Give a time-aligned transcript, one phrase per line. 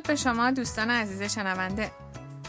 [0.00, 1.90] درود به شما دوستان عزیز شنونده.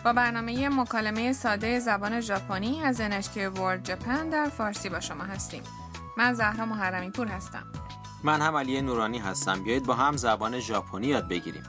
[0.05, 5.63] با برنامه مکالمه ساده زبان ژاپنی از NHK World Japan در فارسی با شما هستیم.
[6.17, 7.63] من زهرا محرمی پور هستم.
[8.23, 9.63] من هم علی نورانی هستم.
[9.63, 11.63] بیایید با هم زبان ژاپنی یاد بگیریم.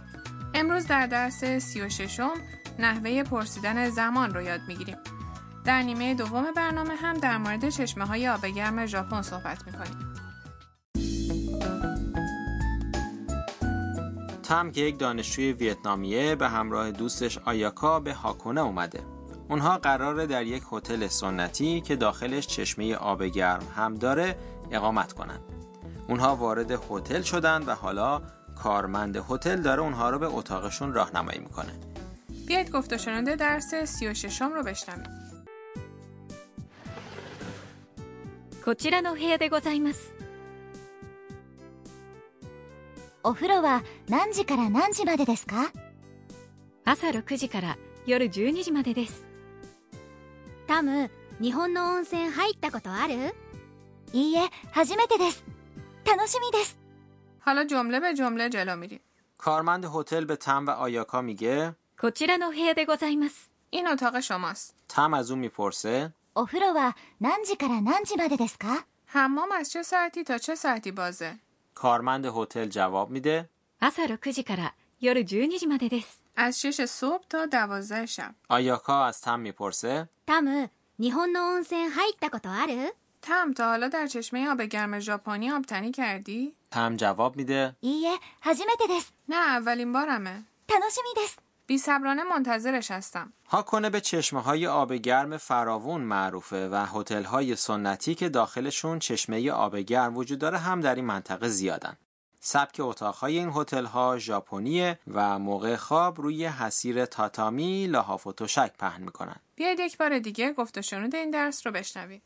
[0.54, 2.30] امروز در درس 36 م
[2.78, 4.98] نحوه پرسیدن زمان رو یاد می‌گیریم.
[5.64, 10.14] در نیمه دوم برنامه هم در مورد چشمه های آب گرم ژاپن صحبت می‌کنیم.
[14.51, 18.99] تم که یک دانشجوی ویتنامیه به همراه دوستش آیاکا به هاکونه اومده.
[19.49, 24.37] اونها قراره در یک هتل سنتی که داخلش چشمه آب گرم هم داره
[24.71, 25.41] اقامت کنند.
[26.07, 28.21] اونها وارد هتل شدن و حالا
[28.55, 31.79] کارمند هتل داره اونها رو به اتاقشون راهنمایی میکنه.
[32.47, 35.27] بیایید گفت و شنوده درس 36 رو بشنویم.
[38.67, 40.13] こちらの部屋でございます
[43.23, 45.71] お風呂は何時から何時までですか
[46.85, 49.27] 朝6時から夜12時までです
[50.67, 51.09] タム、
[51.41, 53.33] 日本の温泉入ったことある
[54.13, 55.43] いいえ、初めてです。
[56.05, 56.77] 楽しみです。
[57.39, 58.99] حالا جمله به جمله جلو میریم.
[59.37, 64.75] کارمند هتل به تم و آیاکا میگه こちらの部屋でございます این اتاق شماست.
[64.89, 71.35] تم از اون میپرسه お風呂は何時から何時までですか حمام از چه ساعتی تا چه ساعتی بازه؟
[71.73, 73.49] کارمند هتل جواب میده
[73.81, 78.35] 朝6時から夜12時までです از 6 صبح تا 12 شب.
[78.49, 86.53] آیاکا از تم میپرسه タム、日本の温泉入ったことある تم تا حالا در چشمه آب گرم ژاپنی آبتنی کردی؟
[86.71, 89.13] تم جواب میده いいえ、初めてです。
[89.29, 90.43] نه اولین بارمه.
[90.69, 91.39] 楽しみです。
[91.67, 93.33] بی صبرانه منتظرش هستم.
[93.47, 99.51] هاکنه به چشمه های آب گرم فراوون معروفه و هتل های سنتی که داخلشون چشمه
[99.51, 101.97] آب گرم وجود داره هم در این منطقه زیادن.
[102.39, 108.73] سبک اتاقهای این هتل ها ژاپنیه و موقع خواب روی حسیر تاتامی لحاف و تشک
[108.79, 109.35] پهن میکنن.
[109.55, 112.21] بیایید یک بار دیگه گفت و شنود این درس رو بشنوید.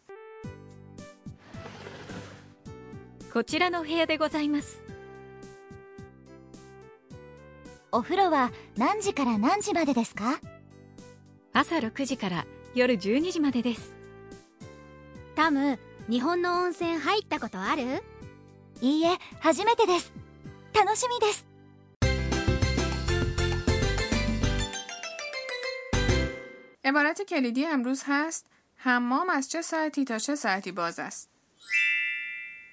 [3.34, 4.85] こちらの部屋でございます
[7.96, 10.40] お風呂は何時から何時までですか
[11.54, 13.96] 朝6時から夜12時までです
[15.36, 15.80] タム、
[16.10, 18.04] 日本の温泉入ったことある
[18.82, 20.12] いいえ、初めてです。
[20.74, 21.46] 楽しみです。
[26.84, 28.46] عبارت کلیدی امروز هست
[28.76, 31.30] حمام از چه ساعتی تا چه ساعتی باز است؟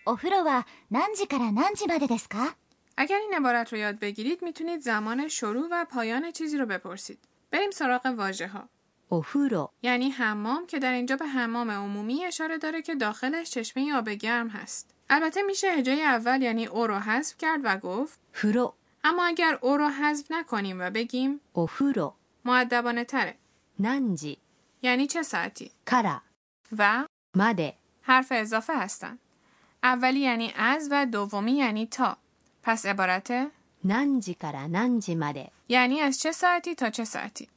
[0.06, 2.56] お風呂は何時から何時までですか
[2.97, 7.19] اگر این عبارت رو یاد بگیرید می‌تونید زمان شروع و پایان چیزی رو بپرسید.
[7.51, 8.69] بریم سراغ واژه ها.
[9.09, 14.09] اوهورو یعنی حمام که در اینجا به حمام عمومی اشاره داره که داخلش چشمه آب
[14.09, 14.95] گرم هست.
[15.09, 18.73] البته میشه هجای اول یعنی او رو حذف کرد و گفت هورو
[19.03, 22.15] اما اگر او رو حذف نکنیم و بگیم اوهورو
[22.45, 23.35] معدبانه تره.
[23.79, 24.37] نانجی
[24.81, 26.21] یعنی چه ساعتی؟ کارا
[26.77, 27.05] و
[27.35, 29.19] ماده حرف اضافه هستن.
[29.83, 32.17] اولی یعنی از و دومی یعنی تا.
[32.62, 33.50] پس عبارت
[33.84, 37.48] 何時から何時まで یعنی از چه ساعتی تا چه ساعتی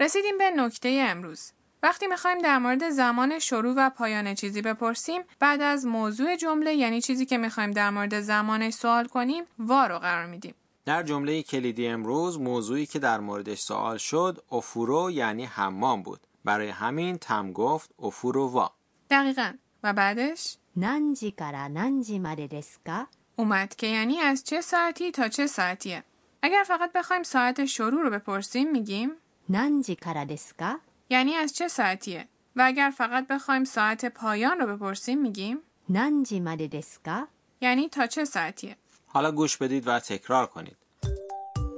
[0.00, 5.62] رسیدیم به نکته امروز وقتی میخوایم در مورد زمان شروع و پایان چیزی بپرسیم بعد
[5.62, 10.26] از موضوع جمله یعنی چیزی که میخوایم در مورد زمانش سوال کنیم وا رو قرار
[10.26, 10.54] میدیم
[10.84, 16.68] در جمله کلیدی امروز موضوعی که در موردش سوال شد افورو یعنی حمام بود برای
[16.68, 18.70] همین تم گفت افورو وا
[19.10, 26.04] دقیقا و بعدش 何時から何時までですか اومد که یعنی از چه ساعتی تا چه ساعتیه
[26.42, 29.10] اگر فقط بخوایم ساعت شروع رو بپرسیم میگیم
[29.50, 35.58] 何時からですか یعنی از چه ساعتیه و اگر فقط بخوایم ساعت پایان رو بپرسیم میگیم
[35.90, 37.28] 何時までですか
[37.60, 38.76] یعنی تا چه ساعتیه
[39.06, 40.76] حالا گوش بدید و تکرار کنید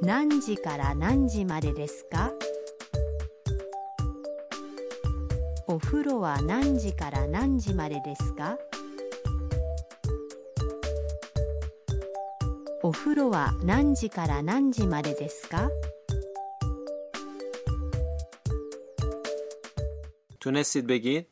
[0.02, 2.32] 何時から何時までですか
[5.66, 8.58] お風呂は何時から何時までですか
[12.82, 15.70] お風呂は何時から何時までですか
[20.40, 21.26] تونستید بگید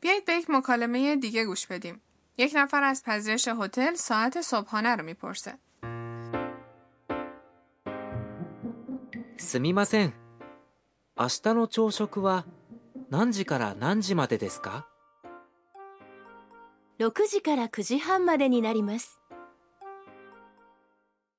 [0.00, 2.00] بیایید به یک مکالمه دیگه گوش بدیم.
[2.38, 5.58] یک نفر از پذیرش هتل ساعت صبحانه رو میپرسه.
[9.38, 10.19] すみません。
[11.18, 12.44] 明日の朝食は
[13.10, 14.86] 何時から何時までですか
[16.98, 19.18] 6時から9時半までになります。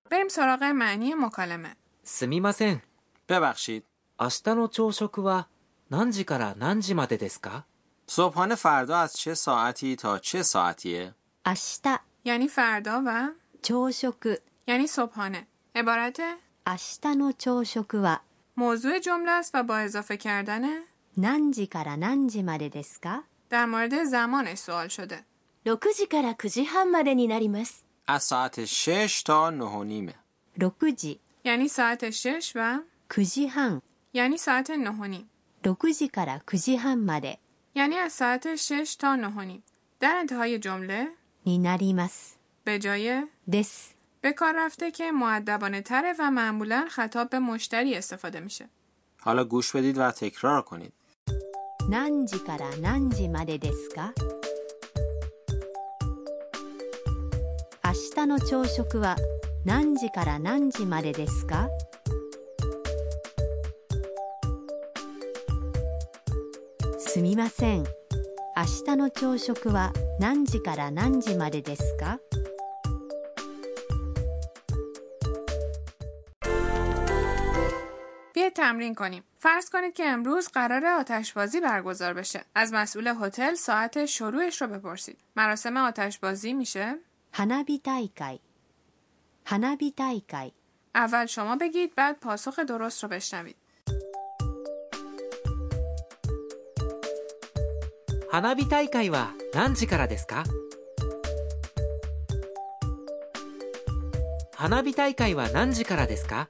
[0.09, 1.75] بریم سراغ معنی مکالمه.
[2.03, 2.81] すみません。
[3.27, 3.83] ببخشید
[4.19, 5.47] 明日の朝食は
[5.89, 7.65] 何時から何時までですか
[8.07, 11.13] صبحانه فردا از چه ساعتی تا چه ساعتیه؟
[11.45, 11.53] 明
[11.83, 13.31] 日 یعنی فردا و
[13.61, 16.19] 朝食 یعنی صبحانه عبارت
[16.65, 18.21] 明日の朝食は
[18.57, 20.61] موضوع جمله است و با اضافه کردن
[21.17, 25.23] 何時から何時までですか در مورد زمانش سوال شده
[25.65, 30.13] 6時から9時半までになります از ساعت 6 تا 9 و نیمه
[30.59, 32.79] 6時 یعنی ساعت 6 و
[33.09, 33.81] 9時半
[34.13, 35.29] یعنی ساعت 9 و نیم
[35.63, 37.37] 6時から9時半まで
[37.75, 39.63] یعنی از ساعت 6 تا 9 و نیم
[39.99, 41.07] در انتهای جمله
[41.45, 43.90] になります به جای です
[44.21, 48.69] به کار رفته که معدبانه تره و معمولا خطاب به مشتری استفاده میشه
[49.21, 50.93] حالا گوش بدید و تکرار کنید
[51.89, 54.13] 何時から何時までですか
[57.85, 57.93] 明
[58.23, 59.15] 日の朝食は
[59.63, 61.69] 何時から何時までですか
[66.99, 67.85] すみません明
[68.85, 72.19] 日の朝食は何時から何時までですか
[78.51, 79.23] بیاید تمرین کنیم.
[79.39, 82.41] فرض کنید که امروز قرار آتشبازی برگزار بشه.
[82.55, 85.17] از مسئول هتل ساعت شروعش رو بپرسید.
[85.35, 86.95] مراسم آتشبازی میشه
[87.33, 88.39] 花火大会
[89.45, 90.51] 花火大会
[90.95, 93.55] اول شما بگید بعد پاسخ درست رو بشنوید.
[98.29, 100.43] 花火大会は何時からですか
[104.53, 106.47] 花火大会は何時からですか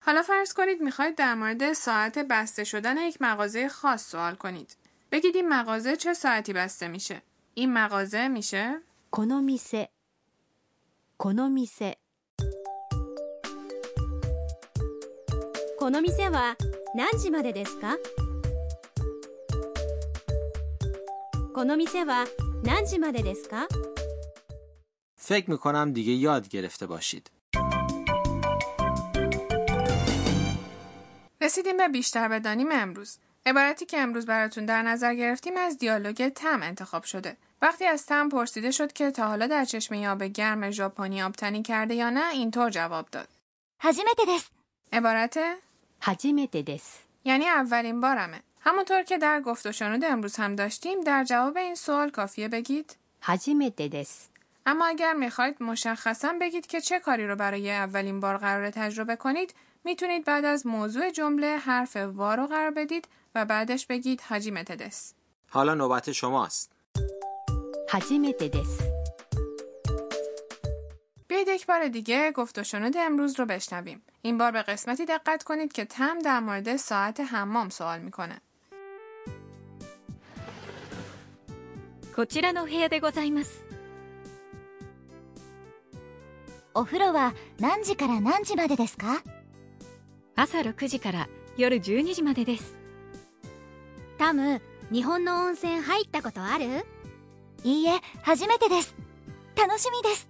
[0.00, 4.76] حالا فرض کنید میخواید در مورد ساعت بسته شدن یک مغازه خاص سوال کنید.
[5.12, 7.22] بگید این مغازه چه ساعتی بسته میشه؟
[7.54, 8.80] این مغازه میشه
[9.10, 9.90] この店
[11.16, 11.98] この店
[15.78, 16.56] この店は
[16.94, 17.96] 何時までですか
[21.54, 22.26] この店は
[22.62, 23.68] 何時までですか
[25.16, 27.30] فکر میکنم دیگه یاد گرفته باشید
[31.51, 33.17] رسیدیم به بیشتر بدانیم امروز.
[33.45, 37.37] عبارتی که امروز براتون در نظر گرفتیم از دیالوگ تم انتخاب شده.
[37.61, 41.95] وقتی از تم پرسیده شد که تا حالا در چشمه آب گرم ژاپنی آبتنی کرده
[41.95, 43.27] یا نه اینطور جواب داد.
[44.93, 45.39] عبارت؟
[47.25, 48.39] یعنی اولین بارمه.
[48.61, 52.95] همونطور که در گفت و شنود امروز هم داشتیم در جواب این سوال کافیه بگید.
[54.65, 59.53] اما اگر می‌خواید مشخصا بگید که چه کاری رو برای اولین بار قرار تجربه کنید
[59.84, 65.14] میتونید بعد از موضوع جمله حرف وا رو قرار بدید و بعدش بگید هاجیمته دس
[65.50, 66.72] حالا نوبت شماست
[67.88, 68.82] 初めてです
[71.28, 75.42] بیایید یک بار دیگه گفت و شنود امروز رو بشنویم این بار به قسمتی دقت
[75.42, 78.40] کنید که تم در مورد ساعت حمام سوال میکنه
[82.16, 83.62] こちらの部屋でございます
[86.72, 89.22] お風呂は何時から何時までですか
[90.34, 92.78] 朝6時から夜12時までです
[94.18, 94.60] タム
[94.92, 96.64] 日本の温泉入ったことある
[97.64, 98.94] いいえ初めてです
[99.56, 100.28] 楽しみです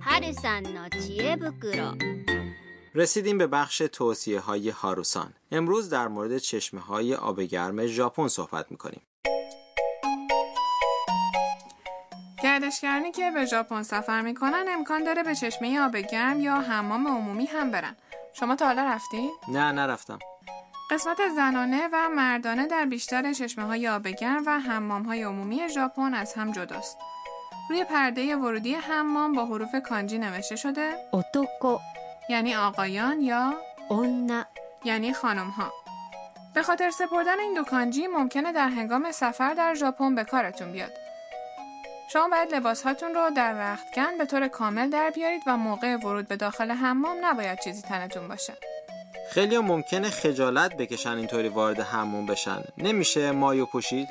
[0.00, 1.94] 春さんの知恵袋
[2.96, 8.70] رسیدیم به بخش توصیه های هاروسان امروز در مورد چشمه های آب گرم ژاپن صحبت
[8.70, 9.02] میکنیم
[12.59, 17.45] گردشگرانی که به ژاپن سفر می‌کنن امکان داره به چشمه آب گرم یا حمام عمومی
[17.45, 17.95] هم برن
[18.33, 20.19] شما تا حالا رفتی؟ نه نرفتم
[20.91, 26.13] قسمت زنانه و مردانه در بیشتر چشمه های آب گرم و حمام های عمومی ژاپن
[26.13, 26.97] از هم جداست.
[27.69, 31.79] روی پرده ورودی حمام با حروف کانجی نوشته شده 男
[32.29, 33.53] یعنی آقایان یا
[33.91, 34.43] 女
[34.83, 35.73] یعنی خانم ها.
[36.55, 41.08] به خاطر سپردن این دو کانجی ممکنه در هنگام سفر در ژاپن به کارتون بیاد.
[42.13, 46.27] شما باید لباس هاتون رو در رختکن به طور کامل در بیارید و موقع ورود
[46.27, 48.53] به داخل حمام نباید چیزی تنتون باشه.
[49.31, 54.07] خیلی ممکنه خجالت بکشن اینطوری وارد حموم بشن نمیشه مایو پوشید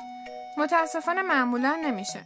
[0.57, 2.19] متاسفانه معمولا نمیشه.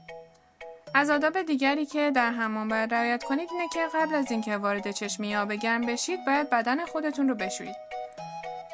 [0.96, 4.92] از آداب دیگری که در حمام باید رعایت کنید اینه که قبل از اینکه وارد
[4.92, 7.76] چشمه آب گرم بشید باید بدن خودتون رو بشویید.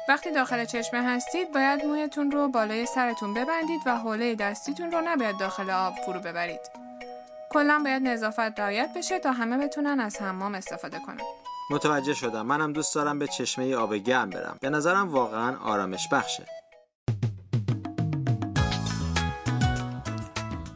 [0.08, 5.38] وقتی داخل چشمه هستید باید مویتون رو بالای سرتون ببندید و حوله دستیتون رو نباید
[5.38, 6.79] داخل آب فرو ببرید.
[7.52, 11.20] کلا باید نظافت رعایت بشه تا همه بتونن از حمام استفاده کنن.
[11.70, 12.46] متوجه شدم.
[12.46, 14.58] منم دوست دارم به چشمه آب گرم برم.
[14.60, 16.46] به نظرم واقعا آرامش بخشه.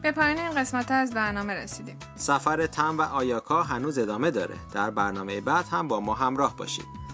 [0.01, 1.99] به پایان این قسمت از برنامه رسیدیم.
[2.15, 4.55] سفر تم و آیاکا هنوز ادامه داره.
[4.73, 7.04] در برنامه بعد هم با ما همراه باشید.